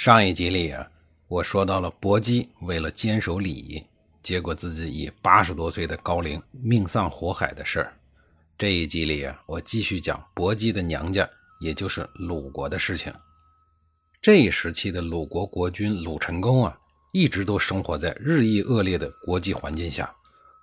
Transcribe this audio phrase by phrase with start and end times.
[0.00, 0.88] 上一集里啊，
[1.26, 3.84] 我说到了薄姬为了坚守礼仪，
[4.22, 7.92] 结果自己以八十多岁的高龄命丧火海的事儿。
[8.56, 13.12] 这一集里啊，我继续讲薄姬的娘家，也就是鲁国的事情。
[14.22, 16.78] 这一时期的鲁国国君鲁成公啊，
[17.12, 20.14] 一直都生活在日益恶劣的国际环境下，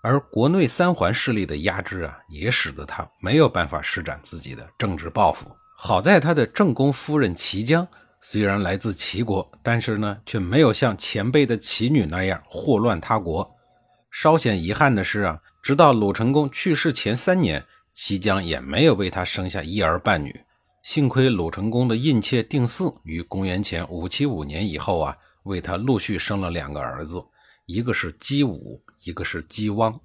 [0.01, 5.45] 而国内三环势力的压制啊，也使得他没有办法施展自己的政治抱负。
[5.75, 7.85] 好在他的正宫夫人齐姜。
[8.27, 13.55] 虽然来自齐国，但是呢，却没有像前辈的齐女那样祸乱他国。
[14.09, 20.41] 稍显遗憾的是啊，直到鲁成公去世前三年，齐姜也没有为他生下一儿半女。
[20.81, 27.23] 幸亏鲁成公的印妾定嗣于公元前五七五年以后啊，为他陆续生了两个儿子，
[27.67, 30.01] 一个是姬武，一个是姬汪。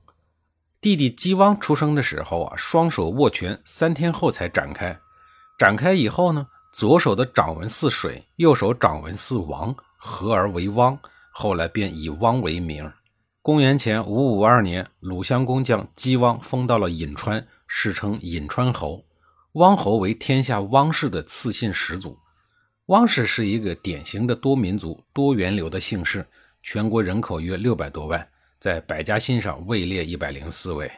[0.79, 5.01] 弟弟姬汪出生的时候啊，双手握拳，三天后才展开。
[5.59, 6.49] 展开以后呢？
[6.73, 10.99] 左手的掌纹似水，右手掌纹似王，合而为汪。
[11.33, 12.93] 后来便以汪为名。
[13.43, 19.05] 公元前五五二年，鲁襄公将姬汪封到了颍川，世称颍川侯。
[19.53, 22.19] 汪侯为天下汪氏的赐姓始祖。
[22.87, 26.27] 汪氏是一个典型的多民族、多源流的姓氏，
[26.63, 30.91] 全国人口约六百多万，在百家姓上位列一百零四位。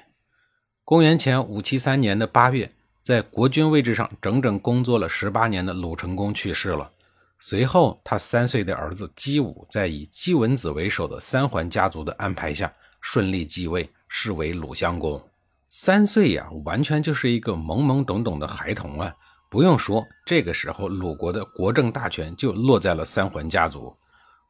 [0.85, 2.73] 公元前五七三年的八月。
[3.03, 6.89] 在国君位置上整整工作了十八年的鲁成公去世了。
[7.41, 15.21] 随后，他三岁的儿子姬武在以姬文子为首的三桓家族的安排下顺利继位，是为鲁襄公。
[15.67, 19.13] 三岁呀，完全就是一个懵懵懂懂的孩童啊！
[19.51, 23.93] 不用说，这个时候鲁国的国政大权就落在了三桓家族。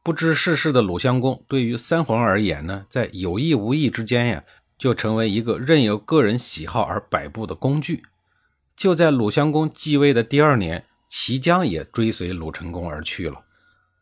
[0.03, 4.43] 不知世事的鲁襄公对于三桓而言呢，在有意无意之间呀，
[4.77, 8.03] 就成为一个任由个人喜好而摆布的工具。
[8.75, 13.41] 就在鲁襄公继位的第二年，齐姜也追随鲁成公而去了。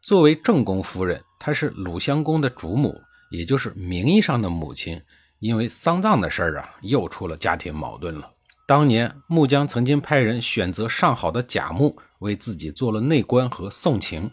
[0.01, 2.99] 作为正宫夫人，她是鲁襄公的主母，
[3.29, 5.01] 也就是名义上的母亲。
[5.39, 8.31] 因为丧葬的事儿啊，又出了家庭矛盾了。
[8.67, 14.29] 当年穆姜曾经派人选择上好的甲木，为自己做了内棺和送情，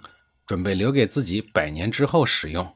[0.47, 2.75] 准备留给自己百年之后使用。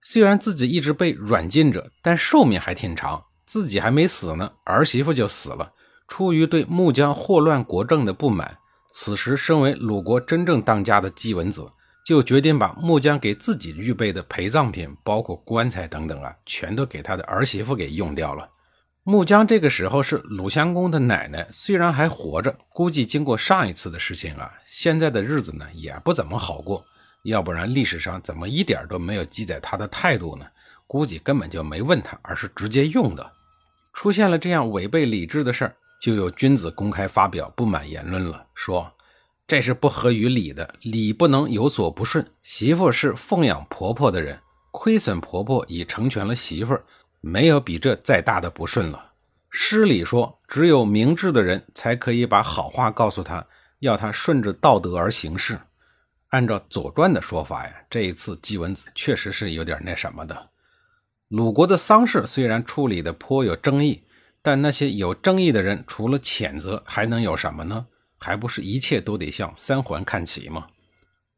[0.00, 5.72] 虽然自己一直被软禁着，但寿命还挺长，自己还没死呢，儿媳妇就死了。
[6.06, 8.58] 出于对穆姜祸乱国政的不满，
[8.92, 11.68] 此时身为鲁国真正当家的姬文子
[12.04, 18.48] 就决定把穆姜给自己预备的陪葬品，包括棺材等等啊，全都给他的儿媳妇给用掉了。
[19.02, 26.84] 穆姜这个时候是鲁襄公的奶奶，虽然还活着，估计经过上一次的事情啊，现在的日子呢也不怎么好过。
[27.24, 30.46] 要不然历史上怎么一点都没有记载他的态度呢？
[30.86, 33.32] 估计根本就没问他，而是直接用的。
[33.94, 35.76] 出现了这样违背礼制的事儿。
[36.04, 38.92] 就有君子公开发表不满言论了，说
[39.46, 42.30] 这是不合于礼的，礼不能有所不顺。
[42.42, 44.38] 媳妇是奉养婆婆的人，
[44.70, 46.78] 亏损婆婆已成全了媳妇，
[47.22, 49.12] 没有比这再大的不顺了。
[49.48, 53.46] 诗里说，只有明智的人才可以把好话告诉他，
[53.78, 55.58] 要他顺着道德而行事。
[56.28, 60.50] 按照《左传》的说法呀，这一次季文子确实是有点那什么的。
[61.28, 64.03] 鲁国的丧事虽然处理的颇有争议。
[64.44, 67.86] 但那些有争议的人，除了谴责，还能有什么呢？
[68.18, 70.66] 还不是一切都得向三环看齐吗？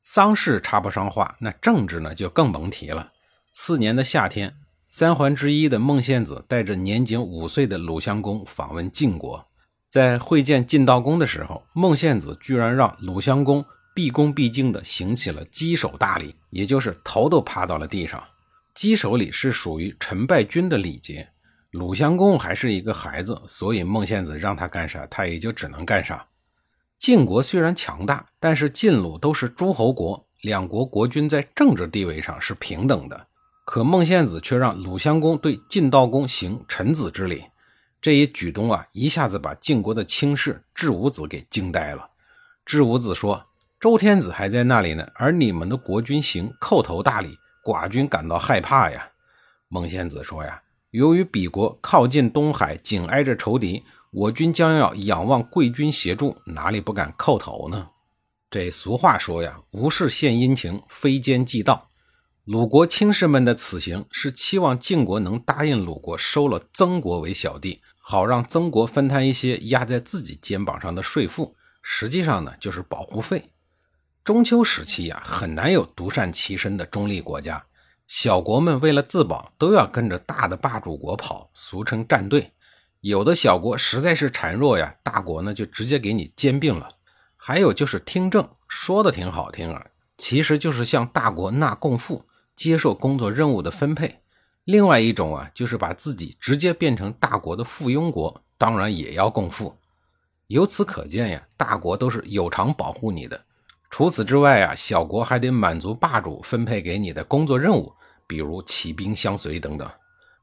[0.02, 3.12] 丧事插不上话，那政治呢就更甭提了。
[3.54, 4.56] 次年的夏天，
[4.88, 9.46] 三环之一的孟献子带着年仅五岁的鲁襄公访问晋国，
[9.88, 13.64] 在会见晋悼公的时候，孟献子居然让鲁襄公
[13.94, 18.20] 毕恭毕敬地行起了稽首大礼，也就是头都趴到了地上。
[18.74, 21.28] 稽首礼是属于陈拜君的礼节。
[21.76, 26.26] 鲁襄公还是一个孩子，所以孟献子让他干啥，他也就只能干啥。
[26.98, 33.26] 晋国虽然强大，但是晋鲁都是诸侯国，两国国君在政治地位上是平等的。
[33.66, 37.44] 可孟献子却让鲁襄公对晋悼公行臣子之礼，
[38.00, 42.08] 这一举动啊，一下子把晋国的卿士智武子给惊呆了。
[42.64, 43.44] 智武子说
[43.78, 49.10] ：“周天子还在那里呢，而你们的国君行叩头大礼，寡君感到害怕呀。”
[49.68, 50.58] 孟献子说：“呀。”
[50.96, 57.90] 由于彼国靠近东海，紧挨着仇敌，我军将要仰望贵军协助，哪里不敢叩头呢？
[58.48, 61.90] 这俗话说呀，无事献殷勤，非奸即盗。
[62.46, 71.54] 鲁国卿士们的此行是期望晋国能答应鲁国收了曾国为小弟，好让曾国分摊一些压在自己肩膀上的税赋。
[71.82, 73.50] 实际上呢，就是保护费。
[74.24, 77.66] 中秋时期呀，很难有独善其身的中立国家，
[78.08, 82.52] 小国们为了自保，都要跟着大的霸主国跑，俗称站队。
[83.00, 86.88] 有的小国实在是孱弱呀，大国呢就直接给你兼并了。
[87.36, 89.86] 还有就是听政，说的挺好听啊，
[90.16, 92.24] 其实就是向大国纳贡赋，
[92.54, 94.20] 接受工作任务的分配。
[94.64, 99.76] 另外一种啊，就是把自己直接变成大国的附庸国，当然也要贡赋。
[100.46, 103.44] 由此可见呀，大国都是有偿保护你的。
[103.90, 107.92] 除此之外啊，小国还得满足霸主分配给你的工作任务，
[108.26, 109.90] 比如起兵相随等等。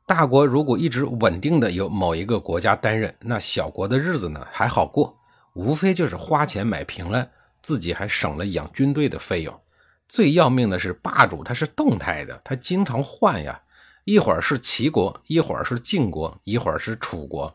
[0.05, 5.17] 大国如果一直稳定的由某一个国家担任，那小国的日子呢还好过，
[5.53, 7.29] 无非就是花钱买平安，
[7.61, 9.59] 自己还省了养军队的费用。
[10.09, 13.59] 最要命的是霸主他是动态的，他经常换呀，
[14.03, 17.51] 一会儿是齐国，一会儿是晋国，一会儿是楚国，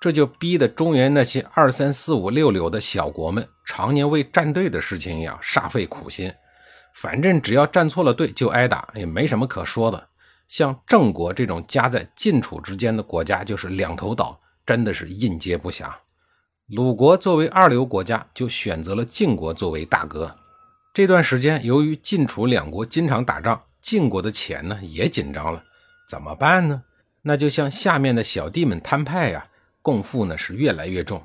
[0.00, 6.32] 这就逼得中原那些二三四五六流的小国们，常年为站队的事情呀煞费苦心。
[6.94, 10.08] 反正只要站错了队就挨打，也没什么可说的。
[10.48, 15.88] 像郑国这种夹在晋楚之间的国家，就是两头倒，真的是应接不暇。
[16.66, 20.36] 鲁国作为二流国家，就选择了晋国作为大哥。
[20.92, 25.62] 这段时间，由于晋楚两国经常打仗，晋国的钱呢也紧张了，
[26.08, 26.82] 怎么办呢？
[27.22, 29.46] 那就向下面的小弟们摊派呀，
[29.82, 31.22] 共赋呢是越来越重。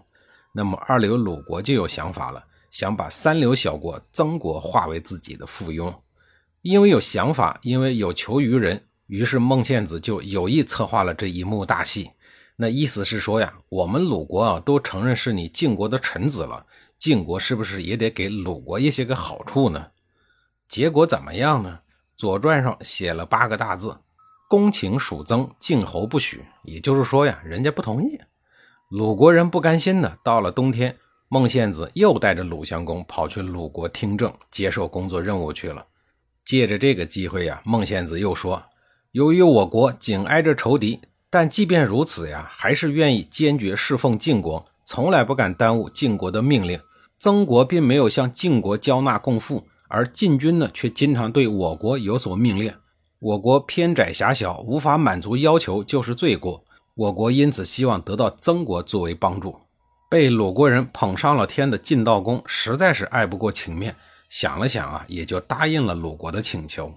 [0.52, 2.44] 那么二流鲁国就有想法了，
[2.76, 5.96] 想把三流小国曾国化为自己的附庸。
[6.62, 8.90] 因为有想法，因为有求于人。
[9.08, 12.12] 于是孟献子就有意策划了这一幕大戏，
[12.58, 16.66] 那意思是说呀，我们鲁国啊都承认是你晋国的臣子了，
[16.98, 19.92] 晋国是不是也得给鲁国一些个好处呢？
[20.68, 21.80] 结果怎么样呢？
[22.18, 23.98] 《左传》上写了八个大字
[24.50, 28.20] ：“公请属曾，晋侯不许。”也就是说呀，人家不同意。
[28.90, 35.86] 鲁国人不甘心呢，到了冬天，孟献子又带着鲁襄公跑去鲁国听政，接受工作任务去了。
[36.46, 38.64] 借着这个机会呀，孟献子又说。
[39.12, 41.00] 由于我国紧挨着仇敌，
[41.30, 46.80] 但即便如此呀，还是愿意坚决侍奉晋国，从来不敢耽误晋国的命令。
[47.18, 52.72] 曾国并没有向晋国交纳贡赋，而晋军呢，却经常对我国有所命令。
[53.20, 56.64] 我国偏窄狭小，无法满足要求，就是罪过。
[56.94, 59.60] 我国因此希望得到曾国作为帮助。
[60.08, 63.96] 被鲁国人捧上了天的晋悼公实在是爱不过情面，
[64.30, 66.94] 想了想啊，也就答应了鲁国的请求。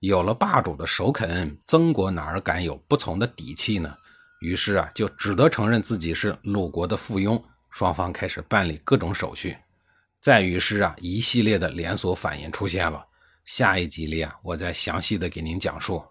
[0.00, 3.94] 有了霸主的首肯，曾国哪儿敢有不从的底气呢？
[4.40, 7.40] 于是啊，就只得承认自己是鲁国的附庸。
[7.70, 9.56] 双方开始办理各种手续。
[10.20, 13.04] 再于是啊，一系列的连锁反应出现了。
[13.44, 16.02] 下一集里啊，我再详细的给您讲述。